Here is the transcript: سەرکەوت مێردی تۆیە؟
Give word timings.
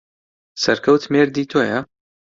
سەرکەوت 0.63 1.03
مێردی 1.13 1.49
تۆیە؟ 1.51 1.79